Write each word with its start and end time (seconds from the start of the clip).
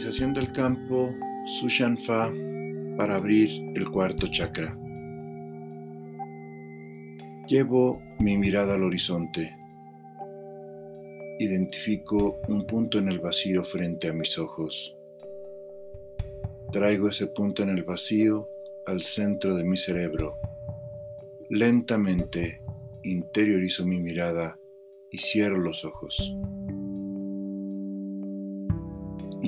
Organización 0.00 0.32
del 0.32 0.50
campo 0.52 1.14
Sushan 1.44 1.98
Fa 1.98 2.32
para 2.96 3.16
abrir 3.16 3.50
el 3.76 3.90
cuarto 3.90 4.28
chakra. 4.28 4.74
Llevo 7.46 8.00
mi 8.18 8.38
mirada 8.38 8.76
al 8.76 8.84
horizonte. 8.84 9.54
Identifico 11.38 12.40
un 12.48 12.64
punto 12.64 12.98
en 12.98 13.10
el 13.10 13.18
vacío 13.18 13.62
frente 13.62 14.08
a 14.08 14.14
mis 14.14 14.38
ojos. 14.38 14.96
Traigo 16.72 17.08
ese 17.08 17.26
punto 17.26 17.62
en 17.62 17.68
el 17.68 17.82
vacío 17.82 18.48
al 18.86 19.02
centro 19.02 19.54
de 19.54 19.64
mi 19.64 19.76
cerebro. 19.76 20.38
Lentamente 21.50 22.62
interiorizo 23.02 23.84
mi 23.84 24.00
mirada 24.00 24.58
y 25.10 25.18
cierro 25.18 25.58
los 25.58 25.84
ojos. 25.84 26.34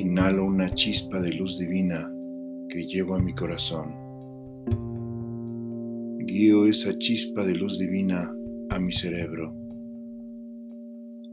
Inhalo 0.02 0.46
una 0.46 0.68
chispa 0.74 1.20
de 1.20 1.30
luz 1.30 1.58
divina 1.58 2.12
que 2.68 2.84
llevo 2.88 3.14
a 3.14 3.20
mi 3.20 3.32
corazón. 3.34 3.94
Guío 6.26 6.66
esa 6.66 6.98
chispa 6.98 7.46
de 7.46 7.54
luz 7.54 7.78
divina 7.78 8.28
a 8.70 8.80
mi 8.80 8.92
cerebro. 8.92 9.54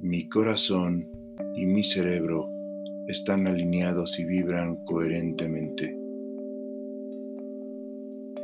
Mi 0.02 0.30
corazón 0.30 1.10
y 1.56 1.66
mi 1.66 1.84
cerebro 1.84 2.48
están 3.08 3.48
alineados 3.48 4.20
y 4.20 4.26
vibran 4.26 4.76
coherentemente. 4.86 5.98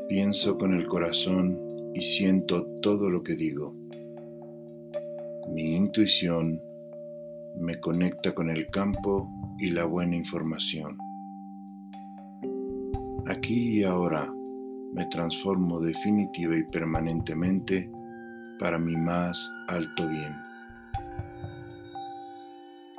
Pienso 0.09 0.57
con 0.57 0.73
el 0.73 0.87
corazón 0.87 1.55
y 1.93 2.01
siento 2.01 2.65
todo 2.81 3.11
lo 3.11 3.21
que 3.21 3.35
digo. 3.35 3.75
Mi 5.53 5.75
intuición 5.75 6.59
me 7.57 7.79
conecta 7.79 8.33
con 8.33 8.49
el 8.49 8.67
campo 8.67 9.29
y 9.57 9.71
la 9.71 9.85
buena 9.85 10.15
información. 10.15 10.97
Aquí 13.27 13.79
y 13.79 13.83
ahora 13.83 14.31
me 14.93 15.05
transformo 15.07 15.79
definitiva 15.79 16.57
y 16.57 16.63
permanentemente 16.63 17.89
para 18.59 18.77
mi 18.77 18.95
más 18.95 19.51
alto 19.67 20.07
bien. 20.07 20.33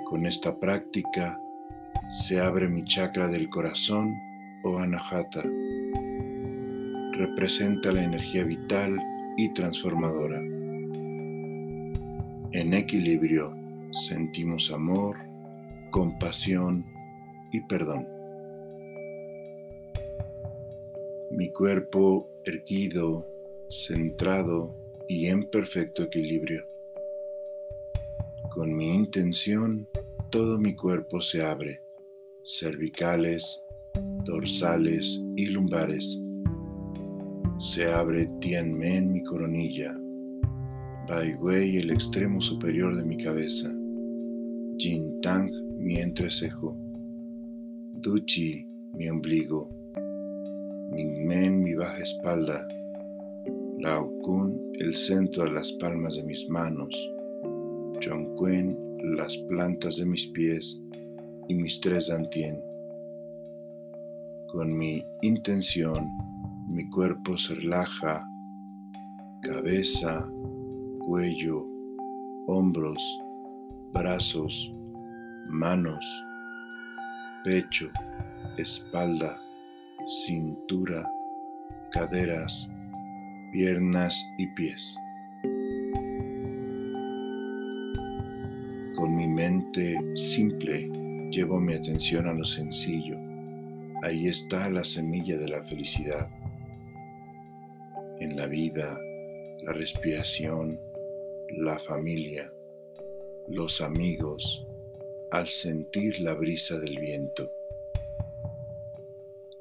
Con 0.09 0.27
esta 0.27 0.59
práctica 0.59 1.41
se 2.11 2.41
abre 2.41 2.69
mi 2.69 2.85
chakra 2.85 3.29
del 3.29 3.49
corazón 3.49 4.15
o 4.65 4.79
anahata. 4.79 5.43
Representa 7.13 7.93
la 7.93 8.05
energía 8.05 8.45
vital 8.45 8.99
y 9.37 9.53
transformadora. 9.53 10.41
En 12.53 12.75
equilibrio 12.75 13.66
sentimos 13.91 14.71
amor, 14.71 15.17
compasión 15.91 16.85
y 17.53 17.61
perdón. 17.63 18.07
Mi 21.31 21.51
cuerpo 21.51 22.31
erguido, 22.45 23.27
centrado 23.69 24.75
y 25.09 25.27
en 25.27 25.49
perfecto 25.51 26.05
equilibrio. 26.05 26.67
Con 28.55 28.77
mi 28.77 28.95
intención, 28.95 29.89
todo 30.31 30.59
mi 30.59 30.75
cuerpo 30.75 31.21
se 31.21 31.45
abre, 31.45 31.83
cervicales, 32.43 33.63
dorsales 34.25 35.21
y 35.37 35.47
lumbares. 35.47 36.21
Se 37.59 37.91
abre 37.91 38.27
Tianmen 38.41 39.13
mi 39.13 39.23
coronilla, 39.23 39.97
Bai 41.09 41.35
Wei 41.35 41.77
el 41.77 41.91
extremo 41.91 42.41
superior 42.41 42.97
de 42.97 43.05
mi 43.05 43.17
cabeza, 43.17 43.69
Jin 44.77 45.21
Tang 45.21 45.51
mi 45.79 45.99
entrecejo, 45.99 46.77
Duchi 48.03 48.67
mi 48.95 49.09
ombligo, 49.09 49.69
Mingmen 50.91 51.63
mi 51.63 51.75
baja 51.75 52.03
espalda, 52.03 52.67
Lao 53.79 54.11
Kun 54.23 54.61
el 54.81 54.95
centro 54.95 55.45
de 55.45 55.53
las 55.53 55.71
palmas 55.75 56.17
de 56.17 56.25
mis 56.25 56.49
manos, 56.49 56.91
Chongquen 58.01 58.77
las 59.17 59.37
plantas 59.49 59.97
de 59.97 60.07
mis 60.07 60.27
pies. 60.29 60.79
Y 61.49 61.55
mis 61.55 61.81
tres 61.81 62.09
dantien. 62.09 62.61
Con 64.49 64.77
mi 64.77 65.05
intención, 65.23 66.09
mi 66.69 66.91
cuerpo 66.91 67.39
se 67.39 67.55
relaja, 67.55 68.29
cabeza, 69.43 70.29
cuello, 71.07 71.65
hombros, 72.49 72.99
brazos, 73.93 74.75
manos, 75.47 76.05
pecho, 77.45 77.89
espalda, 78.59 79.41
cintura, 80.27 81.09
caderas, 81.93 82.69
piernas 83.53 84.21
y 84.37 84.49
pies. 84.49 84.97
Con 88.97 89.15
mi 89.15 89.29
mente 89.29 89.97
simple 90.17 90.91
llevo 91.31 91.61
mi 91.61 91.75
atención 91.75 92.27
a 92.27 92.33
lo 92.33 92.45
sencillo. 92.45 93.17
Ahí 94.03 94.27
está 94.27 94.69
la 94.71 94.83
semilla 94.83 95.39
de 95.39 95.51
la 95.51 95.63
felicidad. 95.63 96.29
En 98.19 98.37
la 98.37 98.47
vida, 98.47 98.99
la 99.63 99.73
respiración, 99.73 100.77
la 101.51 101.79
familia, 101.79 102.53
los 103.49 103.81
amigos, 103.81 104.67
al 105.31 105.47
sentir 105.47 106.21
la 106.21 106.35
brisa 106.35 106.79
del 106.79 106.99
viento. 106.99 107.51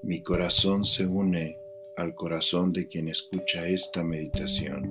Mi 0.01 0.21
corazón 0.21 0.83
se 0.83 1.05
une 1.05 1.59
al 1.97 2.13
corazón 2.15 2.73
de 2.73 2.87
quien 2.87 3.07
escucha 3.07 3.67
esta 3.67 4.03
meditación. 4.03 4.83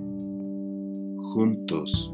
Juntos, 1.34 2.12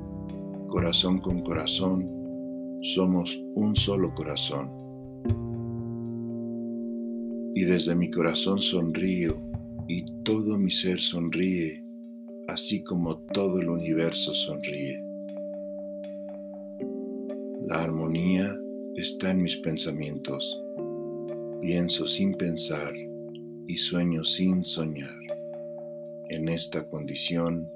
corazón 0.69 1.19
con 1.21 1.43
corazón, 1.43 2.81
somos 2.83 3.39
un 3.55 3.77
solo 3.77 4.13
corazón. 4.15 4.71
Y 7.55 7.65
desde 7.65 7.95
mi 7.95 8.11
corazón 8.11 8.61
sonrío 8.61 9.41
y 9.89 10.05
todo 10.23 10.59
mi 10.59 10.71
ser 10.71 11.01
sonríe 11.01 11.85
así 12.51 12.83
como 12.83 13.17
todo 13.33 13.61
el 13.61 13.69
universo 13.69 14.35
sonríe. 14.35 15.05
La 17.69 17.83
armonía 17.85 18.59
está 18.97 19.31
en 19.31 19.43
mis 19.43 19.57
pensamientos. 19.59 20.61
Pienso 21.61 22.09
sin 22.09 22.35
pensar 22.35 22.93
y 23.69 23.77
sueño 23.77 24.25
sin 24.25 24.65
soñar. 24.65 25.17
En 26.31 26.49
esta 26.49 26.85
condición 26.89 27.71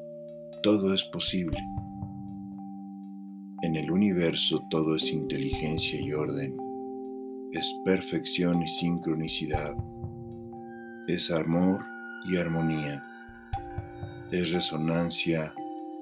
todo 0.62 0.92
es 0.92 1.04
posible. 1.04 1.58
En 3.62 3.76
el 3.76 3.90
universo 3.92 4.60
todo 4.70 4.96
es 4.96 5.12
inteligencia 5.12 6.00
y 6.00 6.12
orden. 6.12 6.56
Es 7.52 7.72
perfección 7.84 8.60
y 8.60 8.66
sincronicidad. 8.66 9.76
Es 11.06 11.30
amor 11.30 11.78
y 12.26 12.36
armonía 12.36 13.02
es 14.30 14.52
resonancia 14.52 15.54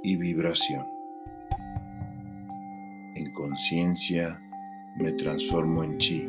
y 0.02 0.16
vibración. 0.16 0.86
En 3.14 3.32
conciencia 3.32 4.40
me 4.96 5.12
transformo 5.12 5.84
en 5.84 5.98
chi. 5.98 6.28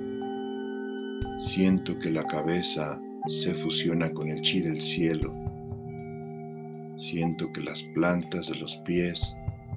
Siento 1.37 1.97
que 1.99 2.11
la 2.11 2.25
cabeza 2.25 2.99
se 3.27 3.53
fusiona 3.55 4.11
con 4.11 4.29
el 4.29 4.41
chi 4.41 4.61
del 4.61 4.81
cielo. 4.81 5.33
Siento 6.95 7.51
que 7.51 7.61
las 7.61 7.81
plantas 7.93 8.47
de 8.47 8.55
los 8.55 8.75
pies 8.77 9.35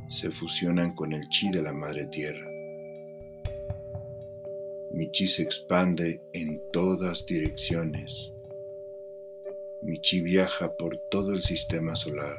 se 0.09 0.31
fusionan 0.31 0.95
con 0.95 1.13
el 1.13 1.29
chi 1.29 1.51
de 1.51 1.63
la 1.63 1.73
madre 1.73 2.07
tierra. 2.07 2.49
Mi 4.93 5.11
chi 5.11 5.27
se 5.27 5.43
expande 5.43 6.21
en 6.33 6.61
todas 6.73 7.25
direcciones 7.27 8.33
mi 9.87 10.01
chi 10.01 10.21
viaja 10.21 10.75
por 10.77 10.99
todo 11.13 11.33
el 11.33 11.43
sistema 11.43 11.95
solar. 11.95 12.39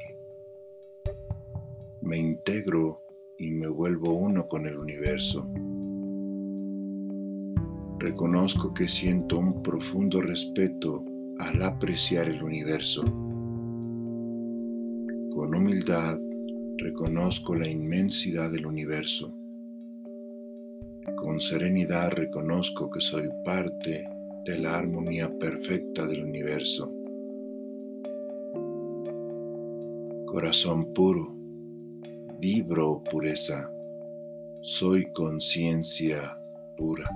Me 2.01 2.17
integro 2.17 3.01
y 3.37 3.51
me 3.51 3.69
vuelvo 3.69 4.15
uno 4.15 4.49
con 4.49 4.65
el 4.65 4.77
universo. 4.77 5.47
Reconozco 7.99 8.73
que 8.73 8.89
siento 8.89 9.37
un 9.37 9.63
profundo 9.63 10.19
respeto 10.19 11.05
al 11.39 11.61
apreciar 11.61 12.27
el 12.27 12.43
universo. 12.43 13.05
Con 15.33 15.55
humildad 15.55 16.19
reconozco 16.79 17.55
la 17.55 17.69
inmensidad 17.69 18.51
del 18.51 18.65
universo. 18.65 19.33
Con 21.15 21.39
serenidad 21.39 22.11
reconozco 22.11 22.89
que 22.89 22.99
soy 22.99 23.29
parte 23.45 24.05
de 24.43 24.59
la 24.59 24.77
armonía 24.77 25.31
perfecta 25.39 26.05
del 26.07 26.25
universo. 26.25 26.96
Corazón 30.27 30.93
puro, 30.93 31.33
vibro 32.37 33.01
pureza, 33.09 33.71
soy 34.61 35.09
conciencia 35.13 36.37
pura. 36.75 37.09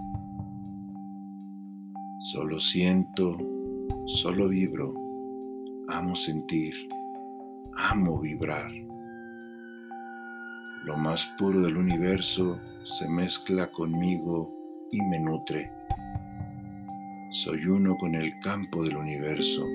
Solo 2.31 2.57
siento, 2.61 3.37
solo 4.05 4.47
vibro, 4.47 4.93
amo 5.89 6.15
sentir, 6.15 6.73
amo 7.75 8.17
vibrar. 8.17 8.71
Lo 10.85 10.95
más 10.97 11.27
puro 11.37 11.63
del 11.63 11.75
universo 11.75 12.57
se 12.83 13.09
mezcla 13.09 13.69
conmigo 13.71 14.55
y 14.89 15.01
me 15.01 15.19
nutre. 15.19 15.69
Soy 17.31 17.65
uno 17.65 17.97
con 17.97 18.15
el 18.15 18.39
campo 18.39 18.85
del 18.85 18.95
universo. 18.95 19.65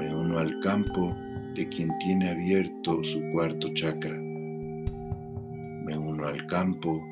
Me 0.00 0.14
uno 0.14 0.38
al 0.38 0.58
campo 0.60 1.14
de 1.58 1.68
quien 1.68 1.90
tiene 1.98 2.30
abierto 2.30 3.02
su 3.02 3.20
cuarto 3.32 3.74
chakra. 3.74 4.14
Me 4.14 5.98
uno 5.98 6.24
al 6.24 6.46
campo 6.46 7.02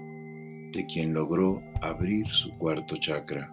de 0.72 0.86
quien 0.86 1.12
logró 1.12 1.60
abrir 1.82 2.28
su 2.28 2.56
cuarto 2.56 2.96
chakra. 2.96 3.52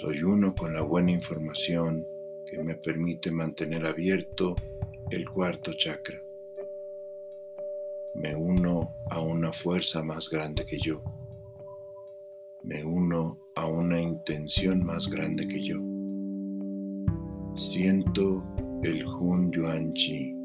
Soy 0.00 0.22
uno 0.22 0.54
con 0.54 0.72
la 0.72 0.80
buena 0.80 1.10
información 1.10 2.06
que 2.46 2.62
me 2.62 2.74
permite 2.76 3.30
mantener 3.30 3.84
abierto 3.84 4.56
el 5.10 5.28
cuarto 5.28 5.74
chakra. 5.74 6.22
Me 8.14 8.34
uno 8.34 8.94
a 9.10 9.20
una 9.20 9.52
fuerza 9.52 10.02
más 10.02 10.30
grande 10.30 10.64
que 10.64 10.78
yo. 10.78 11.02
Me 12.62 12.82
uno 12.82 13.36
a 13.56 13.66
una 13.66 14.00
intención 14.00 14.82
más 14.82 15.06
grande 15.06 15.46
que 15.46 15.62
yo. 15.62 15.76
Siento 17.54 18.42
el 18.82 19.04
Hun 19.04 19.50
Yuan 19.50 19.92
Chi. 19.94 20.37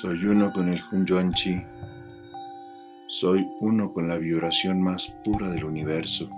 Soy 0.00 0.24
uno 0.24 0.52
con 0.52 0.68
el 0.70 0.82
Yuan 1.06 1.32
Chi. 1.34 1.62
Soy 3.06 3.46
uno 3.60 3.92
con 3.92 4.08
la 4.08 4.18
vibración 4.18 4.82
más 4.82 5.08
pura 5.22 5.48
del 5.50 5.64
universo. 5.64 6.28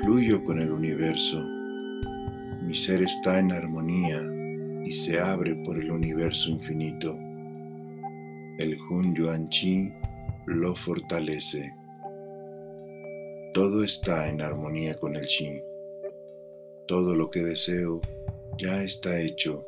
Fluyo 0.00 0.42
con 0.42 0.58
el 0.58 0.72
universo. 0.72 1.38
Mi 2.62 2.74
ser 2.74 3.02
está 3.02 3.40
en 3.40 3.52
armonía 3.52 4.22
y 4.86 4.92
se 4.92 5.20
abre 5.20 5.54
por 5.66 5.76
el 5.76 5.90
universo 5.90 6.48
infinito. 6.48 7.14
El 8.58 8.78
Hun 8.88 9.14
Yuan 9.14 9.50
Chi 9.50 9.92
lo 10.46 10.74
fortalece. 10.76 11.74
Todo 13.52 13.84
está 13.84 14.30
en 14.30 14.40
armonía 14.40 14.94
con 14.94 15.14
el 15.14 15.26
Chi. 15.26 15.60
Todo 16.88 17.14
lo 17.14 17.30
que 17.30 17.42
deseo 17.42 18.00
ya 18.56 18.82
está 18.82 19.20
hecho 19.20 19.66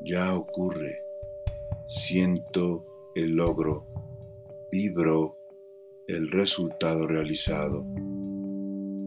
ya 0.00 0.34
ocurre. 0.34 1.02
Siento 1.86 2.84
el 3.14 3.32
logro, 3.32 3.86
vibro 4.70 5.36
el 6.06 6.30
resultado 6.30 7.06
realizado. 7.06 7.86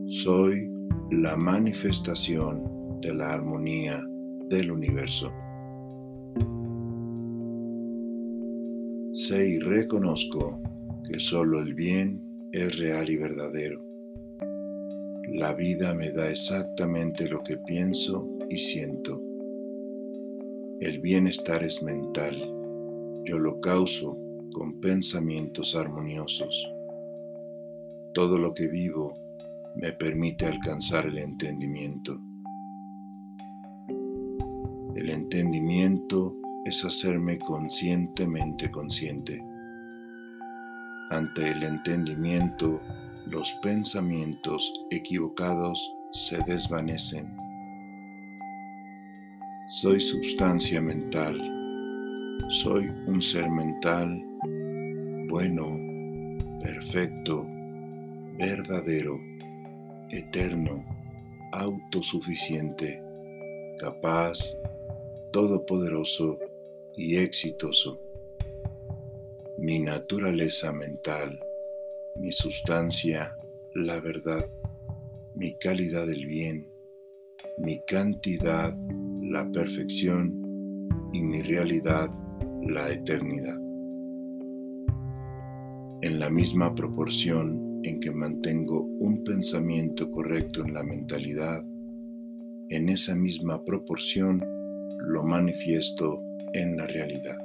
Soy 0.07 0.71
la 1.11 1.35
manifestación 1.35 2.99
de 3.01 3.13
la 3.13 3.33
armonía 3.33 4.03
del 4.49 4.71
universo. 4.71 5.31
Sé 9.13 9.47
y 9.47 9.59
reconozco 9.59 10.61
que 11.07 11.19
solo 11.19 11.59
el 11.59 11.73
bien 11.73 12.49
es 12.51 12.77
real 12.77 13.09
y 13.09 13.17
verdadero. 13.17 13.83
La 15.33 15.53
vida 15.53 15.93
me 15.93 16.11
da 16.11 16.29
exactamente 16.29 17.27
lo 17.27 17.41
que 17.43 17.57
pienso 17.57 18.27
y 18.49 18.57
siento. 18.57 19.30
El 20.81 20.99
bienestar 20.99 21.63
es 21.63 21.83
mental. 21.83 22.35
Yo 23.25 23.37
lo 23.37 23.61
causo 23.61 24.17
con 24.51 24.81
pensamientos 24.81 25.75
armoniosos. 25.75 26.67
Todo 28.15 28.39
lo 28.39 28.51
que 28.55 28.67
vivo 28.67 29.13
me 29.75 29.93
permite 29.93 30.47
alcanzar 30.47 31.05
el 31.05 31.19
entendimiento. 31.19 32.19
El 34.95 35.11
entendimiento 35.11 36.35
es 36.65 36.83
hacerme 36.83 37.37
conscientemente 37.37 38.71
consciente. 38.71 39.39
Ante 41.11 41.51
el 41.51 41.61
entendimiento, 41.61 42.81
los 43.27 43.53
pensamientos 43.61 44.73
equivocados 44.89 45.93
se 46.11 46.39
desvanecen 46.47 47.27
soy 49.71 50.01
sustancia 50.01 50.81
mental. 50.81 51.39
Soy 52.49 52.89
un 53.07 53.21
ser 53.21 53.49
mental 53.49 54.21
bueno, 55.29 55.79
perfecto, 56.61 57.47
verdadero, 58.37 59.17
eterno, 60.09 60.83
autosuficiente, 61.53 63.01
capaz, 63.79 64.39
todopoderoso 65.31 66.37
y 66.97 67.15
exitoso. 67.15 67.97
Mi 69.57 69.79
naturaleza 69.79 70.73
mental, 70.73 71.39
mi 72.17 72.33
sustancia, 72.33 73.37
la 73.73 74.01
verdad, 74.01 74.45
mi 75.33 75.53
calidad 75.53 76.07
del 76.07 76.25
bien, 76.25 76.67
mi 77.57 77.81
cantidad 77.85 78.75
la 79.31 79.49
perfección 79.49 80.33
y 81.13 81.21
mi 81.21 81.41
realidad 81.41 82.11
la 82.63 82.91
eternidad. 82.91 83.57
En 86.01 86.19
la 86.19 86.29
misma 86.29 86.75
proporción 86.75 87.79
en 87.83 88.01
que 88.01 88.11
mantengo 88.11 88.81
un 88.81 89.23
pensamiento 89.23 90.11
correcto 90.11 90.65
en 90.65 90.73
la 90.73 90.83
mentalidad, 90.83 91.65
en 92.69 92.89
esa 92.89 93.15
misma 93.15 93.63
proporción 93.63 94.43
lo 94.99 95.23
manifiesto 95.23 96.21
en 96.53 96.75
la 96.75 96.87
realidad. 96.87 97.37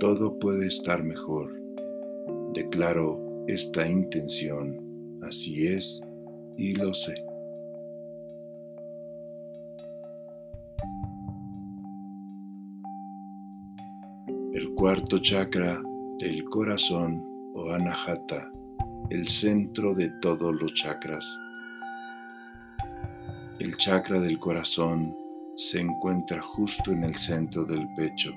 Todo 0.00 0.36
puede 0.40 0.66
estar 0.66 1.04
mejor. 1.04 1.48
Declaro 2.54 3.44
esta 3.46 3.88
intención, 3.88 5.20
así 5.22 5.68
es, 5.68 6.00
y 6.56 6.74
lo 6.74 6.92
sé. 6.92 7.29
Cuarto 14.80 15.18
chakra 15.18 15.78
del 16.20 16.42
corazón 16.44 17.22
o 17.52 17.70
anahata, 17.70 18.50
el 19.10 19.28
centro 19.28 19.94
de 19.94 20.08
todos 20.22 20.54
los 20.54 20.72
chakras. 20.72 21.22
El 23.58 23.76
chakra 23.76 24.18
del 24.20 24.38
corazón 24.38 25.14
se 25.54 25.80
encuentra 25.80 26.40
justo 26.40 26.92
en 26.92 27.04
el 27.04 27.14
centro 27.14 27.66
del 27.66 27.86
pecho 27.94 28.30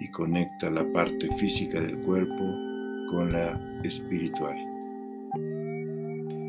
y 0.00 0.10
conecta 0.10 0.70
la 0.70 0.84
parte 0.92 1.34
física 1.36 1.80
del 1.80 1.98
cuerpo 2.00 2.44
con 3.10 3.32
la 3.32 3.58
espiritual. 3.84 4.56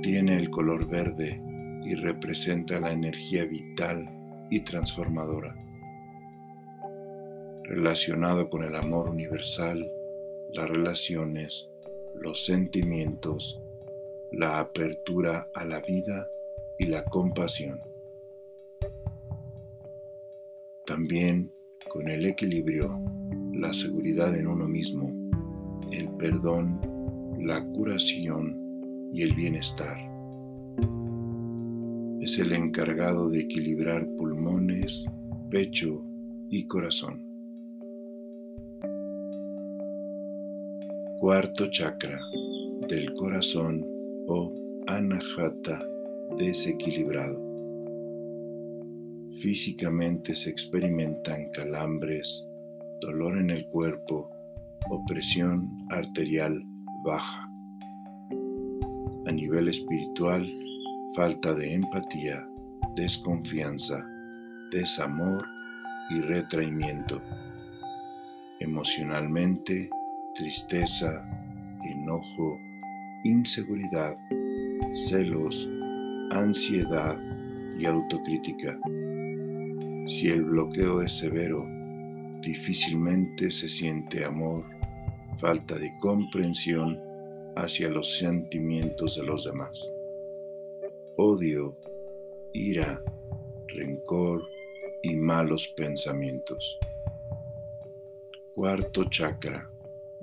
Tiene 0.01 0.35
el 0.39 0.49
color 0.49 0.89
verde 0.89 1.41
y 1.85 1.95
representa 1.95 2.81
la 2.81 2.91
energía 2.91 3.45
vital 3.45 4.09
y 4.49 4.59
transformadora 4.59 5.55
relacionado 7.63 8.49
con 8.49 8.63
el 8.63 8.75
amor 8.75 9.09
universal, 9.09 9.91
las 10.51 10.69
relaciones, 10.69 11.69
los 12.15 12.45
sentimientos, 12.45 13.59
la 14.31 14.59
apertura 14.59 15.47
a 15.53 15.65
la 15.65 15.81
vida 15.81 16.27
y 16.77 16.85
la 16.85 17.03
compasión. 17.05 17.79
También 20.85 21.51
con 21.89 22.09
el 22.09 22.25
equilibrio, 22.25 22.99
la 23.53 23.73
seguridad 23.73 24.37
en 24.37 24.47
uno 24.47 24.67
mismo, 24.67 25.11
el 25.91 26.09
perdón, 26.17 26.79
la 27.39 27.63
curación 27.63 29.09
y 29.13 29.21
el 29.21 29.33
bienestar. 29.35 29.97
Es 32.21 32.39
el 32.39 32.53
encargado 32.53 33.29
de 33.29 33.41
equilibrar 33.41 34.07
pulmones, 34.15 35.03
pecho, 35.49 36.03
y 36.53 36.67
corazón. 36.67 37.32
Cuarto 41.23 41.71
chakra 41.71 42.19
del 42.89 43.13
corazón 43.13 43.81
o 44.27 44.51
anahata 44.87 45.81
desequilibrado. 46.37 47.41
Físicamente 49.39 50.35
se 50.35 50.49
experimentan 50.49 51.49
calambres, 51.51 52.45
dolor 52.99 53.37
en 53.37 53.51
el 53.51 53.65
cuerpo 53.67 54.29
o 54.89 55.05
presión 55.05 55.69
arterial 55.91 56.61
baja. 57.05 57.49
A 59.25 59.31
nivel 59.31 59.69
espiritual, 59.69 60.45
falta 61.15 61.55
de 61.55 61.75
empatía, 61.75 62.45
desconfianza, 62.97 64.05
desamor 64.73 65.45
y 66.09 66.19
retraimiento. 66.19 67.21
Emocionalmente, 68.59 69.89
tristeza, 70.33 71.27
enojo, 71.83 72.59
inseguridad, 73.23 74.17
celos, 74.91 75.69
ansiedad 76.31 77.19
y 77.77 77.85
autocrítica. 77.85 78.79
Si 80.05 80.29
el 80.29 80.43
bloqueo 80.43 81.01
es 81.01 81.17
severo, 81.17 81.65
difícilmente 82.41 83.51
se 83.51 83.67
siente 83.67 84.25
amor, 84.25 84.65
falta 85.37 85.77
de 85.77 85.91
comprensión 86.01 86.99
hacia 87.55 87.89
los 87.89 88.17
sentimientos 88.17 89.15
de 89.15 89.23
los 89.23 89.45
demás. 89.45 89.93
Odio, 91.17 91.77
ira, 92.53 93.01
rencor 93.67 94.41
y 95.03 95.15
malos 95.15 95.67
pensamientos. 95.77 96.79
Cuarto 98.55 99.05
chakra 99.05 99.72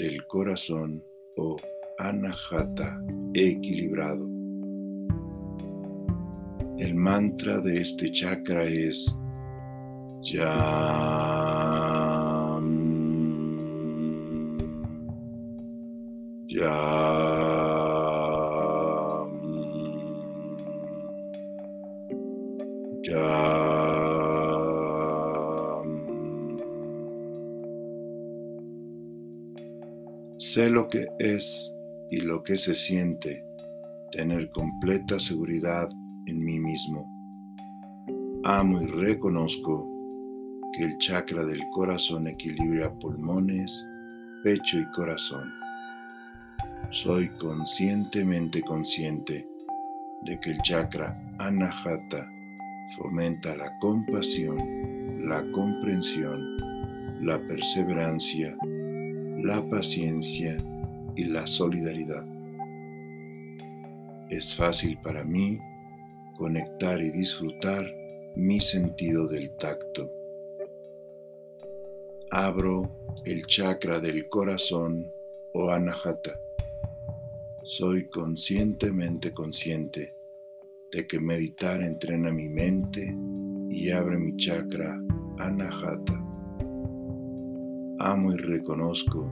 del 0.00 0.26
corazón 0.26 1.04
o 1.36 1.56
anahata 1.98 2.98
equilibrado. 3.34 4.26
El 6.78 6.94
mantra 6.94 7.60
de 7.60 7.82
este 7.82 8.10
chakra 8.10 8.64
es 8.64 9.14
Yam. 10.22 10.40
Yam. 16.48 17.69
Sé 30.52 30.68
lo 30.68 30.88
que 30.88 31.06
es 31.20 31.72
y 32.10 32.22
lo 32.22 32.42
que 32.42 32.58
se 32.58 32.74
siente 32.74 33.46
tener 34.10 34.50
completa 34.50 35.20
seguridad 35.20 35.88
en 36.26 36.44
mí 36.44 36.58
mismo. 36.58 37.06
Amo 38.42 38.82
y 38.82 38.86
reconozco 38.86 39.88
que 40.72 40.86
el 40.86 40.98
chakra 40.98 41.44
del 41.44 41.62
corazón 41.70 42.26
equilibra 42.26 42.92
pulmones, 42.98 43.70
pecho 44.42 44.80
y 44.80 44.90
corazón. 44.90 45.52
Soy 46.90 47.28
conscientemente 47.38 48.60
consciente 48.62 49.48
de 50.22 50.40
que 50.40 50.50
el 50.50 50.58
chakra 50.62 51.16
anahata 51.38 52.28
fomenta 52.96 53.54
la 53.54 53.78
compasión, 53.78 54.58
la 55.28 55.48
comprensión, 55.52 56.56
la 57.20 57.38
perseverancia, 57.46 58.56
la 59.42 59.66
paciencia 59.68 60.56
y 61.16 61.24
la 61.24 61.46
solidaridad. 61.46 62.26
Es 64.30 64.54
fácil 64.54 64.98
para 65.02 65.24
mí 65.24 65.58
conectar 66.36 67.00
y 67.00 67.10
disfrutar 67.10 67.84
mi 68.36 68.60
sentido 68.60 69.28
del 69.28 69.50
tacto 69.56 70.10
abro 72.30 72.88
el 73.24 73.44
chakra 73.46 73.98
del 73.98 74.28
corazón 74.28 75.12
o 75.52 75.70
anahata. 75.70 76.40
Soy 77.64 78.08
conscientemente 78.08 79.32
consciente 79.32 80.14
de 80.92 81.06
que 81.06 81.20
meditar 81.20 81.82
entrena 81.82 82.30
mi 82.30 82.48
mente 82.48 83.14
y 83.68 83.90
abre 83.90 84.18
mi 84.18 84.36
chakra 84.36 85.00
anahata. 85.38 86.19
Amo 88.02 88.32
y 88.32 88.36
reconozco 88.38 89.30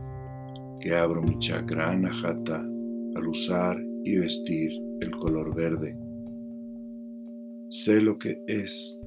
que 0.80 0.94
abro 0.94 1.22
mi 1.22 1.38
chakra 1.38 1.90
anahata 1.90 2.60
al 2.60 3.26
usar 3.26 3.82
y 4.04 4.18
vestir 4.18 4.70
el 5.00 5.10
color 5.12 5.54
verde. 5.54 5.96
Sé 7.70 8.00
lo 8.00 8.18
que 8.18 8.42
es 8.46 8.98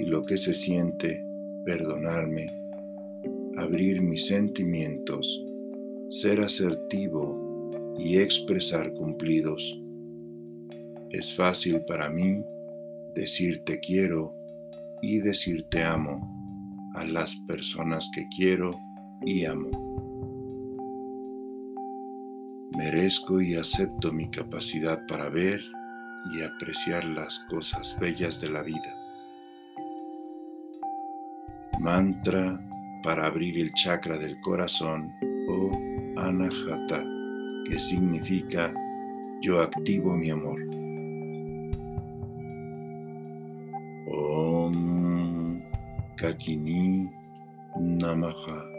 y 0.00 0.06
lo 0.06 0.24
que 0.24 0.36
se 0.36 0.52
siente 0.52 1.24
perdonarme 1.64 2.46
abrir 3.56 4.02
mis 4.02 4.26
sentimientos, 4.26 5.40
ser 6.08 6.40
asertivo 6.40 7.70
y 7.96 8.18
expresar 8.18 8.92
cumplidos. 8.94 9.80
Es 11.10 11.34
fácil 11.36 11.84
para 11.86 12.10
mí 12.10 12.42
decir 13.14 13.62
te 13.64 13.78
quiero 13.78 14.34
y 15.02 15.20
decir 15.20 15.62
te 15.70 15.84
amo 15.84 16.18
a 16.96 17.04
las 17.04 17.36
personas 17.46 18.10
que 18.12 18.24
quiero 18.36 18.72
y 19.26 19.44
amo. 19.44 19.70
Merezco 22.76 23.40
y 23.40 23.54
acepto 23.54 24.12
mi 24.12 24.28
capacidad 24.28 25.06
para 25.06 25.28
ver 25.28 25.60
y 26.32 26.42
apreciar 26.42 27.04
las 27.04 27.38
cosas 27.50 27.96
bellas 28.00 28.40
de 28.40 28.48
la 28.48 28.62
vida. 28.62 28.94
Mantra 31.80 32.58
para 33.02 33.26
abrir 33.26 33.58
el 33.58 33.72
chakra 33.74 34.18
del 34.18 34.40
corazón 34.40 35.12
o 35.48 35.70
anahata, 36.16 37.04
que 37.66 37.78
significa 37.78 38.74
yo 39.42 39.60
activo 39.60 40.16
mi 40.16 40.30
amor. 40.30 40.60
Om 44.08 45.62
Kakini 46.16 47.10
Namaha. 47.78 48.73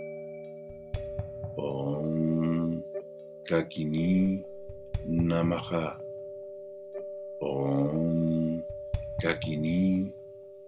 Om 1.57 2.83
Kakini 3.47 4.43
Namaha. 5.07 5.95
Om 7.41 8.61
Kakini 9.23 10.11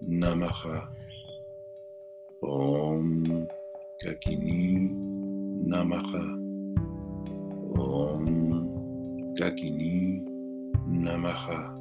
Namaha. 0.08 0.88
Om 2.42 3.26
Kakini 4.00 4.88
Namaha. 5.68 6.24
Om 7.76 8.24
Kakini 9.36 10.24
Namaha. 10.88 11.76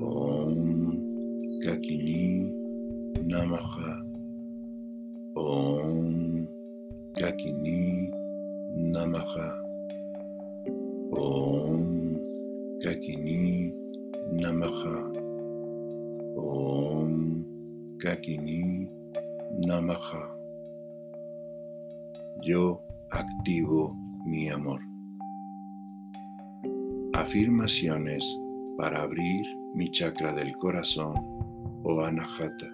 Om 0.00 0.56
Kakini 1.60 2.48
Namaha. 3.28 3.92
Om 5.36 6.55
Kakini 7.16 8.12
Namaha. 8.76 9.48
Om 11.16 12.20
Kakini 12.84 13.72
Namaha. 14.36 14.96
Om 16.36 17.12
Kakini 17.96 18.86
Namaha. 19.64 20.28
Yo 22.42 22.82
activo 23.10 23.96
mi 24.26 24.50
amor. 24.50 24.80
Afirmaciones 27.14 28.22
para 28.76 29.00
abrir 29.00 29.46
mi 29.74 29.90
chakra 29.90 30.34
del 30.34 30.52
corazón 30.58 31.14
o 31.82 31.98
anahata. 32.02 32.68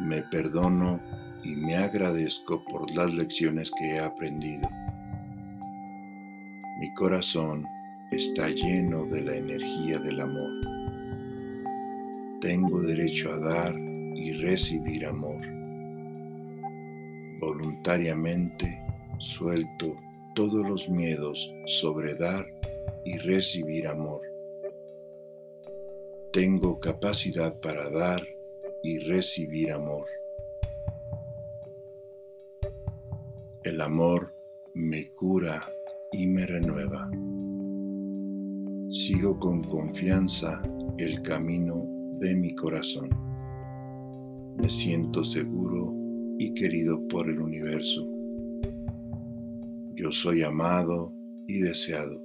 Me 0.00 0.22
perdono 0.22 0.98
y 1.44 1.56
me 1.56 1.76
agradezco 1.76 2.64
por 2.64 2.90
las 2.90 3.14
lecciones 3.14 3.70
que 3.78 3.96
he 3.96 3.98
aprendido. 3.98 4.68
Mi 6.80 6.92
corazón 6.94 7.66
está 8.10 8.48
lleno 8.48 9.04
de 9.06 9.22
la 9.22 9.36
energía 9.36 9.98
del 9.98 10.20
amor. 10.20 10.50
Tengo 12.40 12.80
derecho 12.80 13.30
a 13.30 13.38
dar 13.38 13.74
y 13.78 14.32
recibir 14.32 15.06
amor. 15.06 15.40
Voluntariamente 17.40 18.82
suelto 19.18 19.96
todos 20.34 20.66
los 20.66 20.88
miedos 20.88 21.52
sobre 21.66 22.14
dar 22.14 22.46
y 23.04 23.18
recibir 23.18 23.86
amor. 23.86 24.22
Tengo 26.32 26.80
capacidad 26.80 27.60
para 27.60 27.88
dar 27.90 28.26
y 28.82 28.98
recibir 28.98 29.70
amor. 29.70 30.06
El 33.64 33.80
amor 33.80 34.34
me 34.74 35.10
cura 35.12 35.66
y 36.12 36.26
me 36.26 36.44
renueva. 36.44 37.10
Sigo 38.90 39.38
con 39.38 39.64
confianza 39.64 40.60
el 40.98 41.22
camino 41.22 41.86
de 42.18 42.36
mi 42.36 42.54
corazón. 42.54 43.08
Me 44.58 44.68
siento 44.68 45.24
seguro 45.24 45.94
y 46.38 46.52
querido 46.52 47.08
por 47.08 47.26
el 47.26 47.40
universo. 47.40 48.06
Yo 49.94 50.12
soy 50.12 50.42
amado 50.42 51.14
y 51.48 51.60
deseado. 51.60 52.22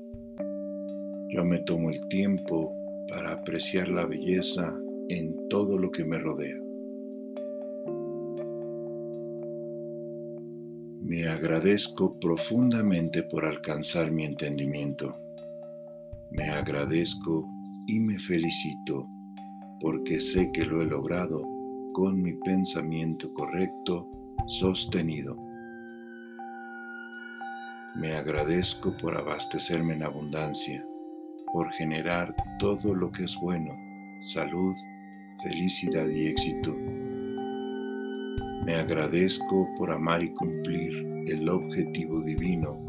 Yo 1.30 1.46
me 1.46 1.60
tomo 1.60 1.90
el 1.90 2.06
tiempo 2.10 2.76
para 3.08 3.32
apreciar 3.32 3.88
la 3.88 4.06
belleza 4.06 4.78
en 5.08 5.48
todo 5.48 5.78
lo 5.78 5.90
que 5.90 6.04
me 6.04 6.20
rodea. 6.20 6.69
Me 11.10 11.28
agradezco 11.28 12.20
profundamente 12.20 13.24
por 13.24 13.44
alcanzar 13.44 14.12
mi 14.12 14.26
entendimiento. 14.26 15.20
Me 16.30 16.48
agradezco 16.50 17.50
y 17.88 18.00
me 18.00 18.20
felicito 18.20 19.10
porque 19.82 20.22
sé 20.22 20.52
que 20.52 20.64
lo 20.64 20.84
he 20.84 20.86
logrado 20.86 21.42
con 21.94 22.22
mi 22.22 22.34
pensamiento 22.34 23.34
correcto 23.34 24.08
sostenido. 24.50 25.36
Me 27.96 28.14
agradezco 28.14 28.96
por 28.98 29.18
abastecerme 29.18 29.96
en 29.96 30.04
abundancia, 30.04 30.86
por 31.52 31.72
generar 31.72 32.36
todo 32.60 32.94
lo 32.94 33.12
que 33.12 33.24
es 33.24 33.36
bueno, 33.42 33.76
salud, 34.22 34.76
felicidad 35.42 36.08
y 36.08 36.28
éxito. 36.28 36.99
Me 38.66 38.76
agradezco 38.76 39.68
por 39.78 39.92
amar 39.92 40.24
y 40.24 40.34
cumplir 40.34 40.94
el 41.28 41.48
objetivo 41.50 42.22
divino 42.22 42.80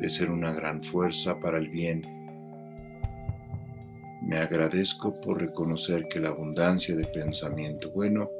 de 0.00 0.10
ser 0.10 0.30
una 0.30 0.52
gran 0.52 0.82
fuerza 0.82 1.38
para 1.40 1.58
el 1.58 1.68
bien 1.68 2.02
me 4.26 4.38
agradezco 4.38 5.20
por 5.20 5.38
reconocer 5.38 6.08
que 6.08 6.18
la 6.18 6.30
abundancia 6.30 6.96
de 6.96 7.04
pensamiento 7.04 7.90
bueno 7.90 8.30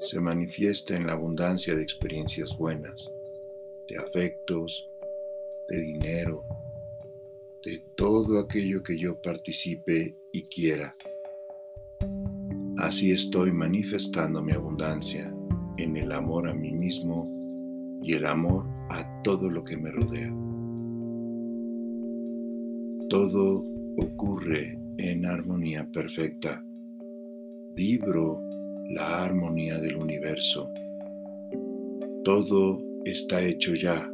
se 0.00 0.20
manifiesta 0.20 0.96
en 0.96 1.06
la 1.06 1.12
abundancia 1.12 1.76
de 1.76 1.82
experiencias 1.82 2.58
buenas, 2.58 3.08
de 3.88 3.98
afectos, 3.98 4.90
de 5.68 5.80
dinero, 5.80 6.44
de 7.64 7.84
todo 7.94 8.40
aquello 8.40 8.82
que 8.82 8.98
yo 8.98 9.22
participe 9.22 10.16
y 10.32 10.42
quiera. 10.48 10.96
Así 12.78 13.12
estoy 13.12 13.52
manifestando 13.52 14.42
mi 14.42 14.50
abundancia 14.50 15.32
en 15.78 15.96
el 15.96 16.12
amor 16.12 16.48
a 16.48 16.54
mí 16.54 16.72
mismo 16.72 17.28
y 18.02 18.14
el 18.14 18.26
amor 18.26 18.66
a 18.90 19.22
todo 19.22 19.48
lo 19.50 19.64
que 19.64 19.76
me 19.76 19.90
rodea. 19.90 20.34
Todo 23.08 23.64
ocurre 23.98 24.78
en 24.98 25.26
armonía 25.26 25.88
perfecta. 25.90 26.64
Vibro 27.74 28.40
la 28.90 29.24
armonía 29.24 29.78
del 29.78 29.96
universo. 29.96 30.70
Todo 32.24 32.82
está 33.04 33.42
hecho 33.42 33.74
ya. 33.74 34.08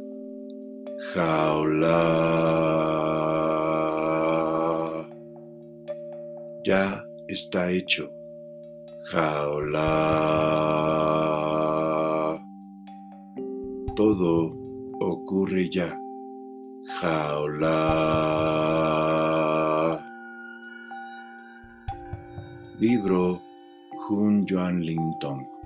Jaula. 1.13 2.29
Ya 6.65 7.05
está 7.27 7.71
hecho. 7.71 8.18
Jaula. 9.11 9.89
Todo 13.95 14.53
ocurre 15.01 15.67
ya. 15.73 15.89
Jaula. 17.01 17.79
Libro 22.77 23.41
Hun 24.05 24.45
Yuan 24.45 24.81
Ling 24.85 25.17
Tong. 25.19 25.58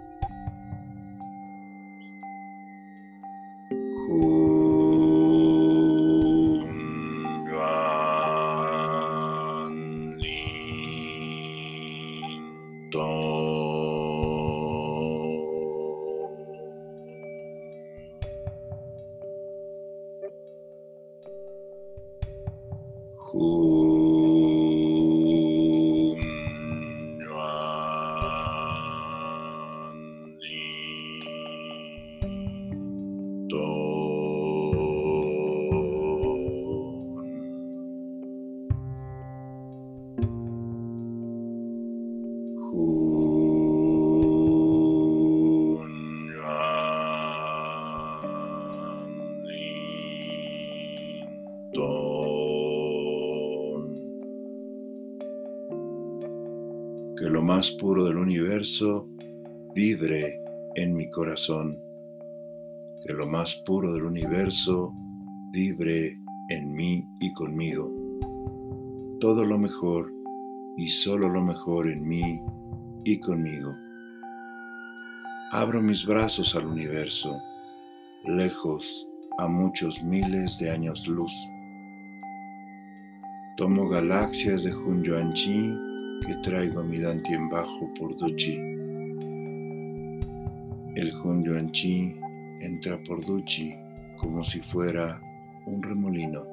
Más 57.64 57.72
puro 57.80 58.04
del 58.04 58.18
universo 58.18 59.08
vibre 59.74 60.38
en 60.76 60.94
mi 60.94 61.10
corazón, 61.10 61.80
que 63.06 63.14
lo 63.14 63.26
más 63.26 63.56
puro 63.66 63.94
del 63.94 64.04
universo 64.04 64.92
vibre 65.54 66.20
en 66.50 66.74
mí 66.74 67.08
y 67.22 67.32
conmigo. 67.32 67.90
Todo 69.22 69.46
lo 69.46 69.58
mejor 69.58 70.12
y 70.76 70.90
solo 70.90 71.30
lo 71.30 71.42
mejor 71.42 71.90
en 71.90 72.06
mí 72.06 72.42
y 73.06 73.18
conmigo. 73.22 73.74
Abro 75.54 75.82
mis 75.82 76.06
brazos 76.06 76.58
al 76.58 76.66
universo, 76.66 77.40
lejos 78.26 79.08
a 79.38 79.48
muchos 79.48 80.04
miles 80.04 80.60
de 80.60 80.70
años 80.70 81.08
luz. 81.08 81.34
Tomo 83.56 83.88
galaxias 83.88 84.64
de 84.64 84.76
Hunyuanchi 84.76 85.93
que 86.26 86.36
traigo 86.36 86.80
a 86.80 86.84
mi 86.84 87.00
Dantien 87.00 87.50
bajo 87.50 87.90
por 88.00 88.16
Duchi. 88.18 88.56
El 90.96 91.12
Hunyuanchi 91.24 92.16
entra 92.62 93.02
por 93.04 93.26
Duchi 93.26 93.76
como 94.18 94.44
si 94.44 94.62
fuera 94.62 95.20
un 95.66 95.84
remolino. 95.84 96.46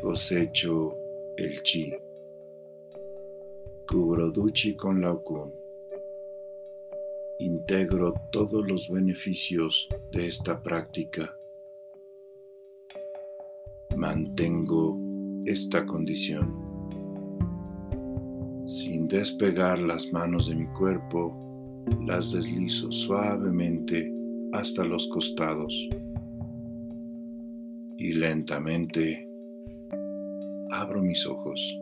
Cosecho 0.00 0.96
el 1.36 1.62
chi. 1.62 1.92
Cubro 3.86 4.30
Duchi 4.30 4.74
con 4.74 5.00
Laokun. 5.00 5.52
Integro 7.40 8.14
todos 8.30 8.66
los 8.66 8.88
beneficios 8.88 9.88
de 10.12 10.28
esta 10.28 10.62
práctica. 10.62 11.36
Mantengo 13.96 14.96
esta 15.44 15.84
condición. 15.84 16.71
Sin 18.72 19.06
despegar 19.06 19.78
las 19.80 20.10
manos 20.14 20.48
de 20.48 20.54
mi 20.54 20.64
cuerpo, 20.68 21.36
las 22.06 22.32
deslizo 22.32 22.90
suavemente 22.90 24.10
hasta 24.54 24.82
los 24.82 25.06
costados 25.08 25.90
y 27.98 28.14
lentamente 28.14 29.28
abro 30.70 31.02
mis 31.02 31.26
ojos. 31.26 31.81